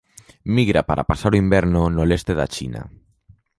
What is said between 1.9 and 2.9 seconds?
no leste da China.